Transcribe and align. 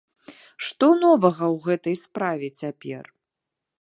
Што 0.67 0.87
новага 1.03 1.45
ў 1.55 1.67
гэтай 1.67 1.95
справе 2.07 2.47
цяпер? 2.63 3.03